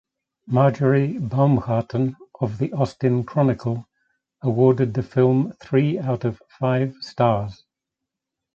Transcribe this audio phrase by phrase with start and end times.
[0.47, 3.87] Marjorie Baumgarten of "The Austin Chronicle"
[4.41, 7.63] awarded the film three out of five stars.